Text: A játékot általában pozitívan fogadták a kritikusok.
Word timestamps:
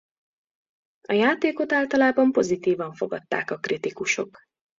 A 1.07 1.13
játékot 1.13 1.71
általában 1.71 2.31
pozitívan 2.31 2.93
fogadták 2.93 3.51
a 3.51 3.57
kritikusok. 3.57 4.39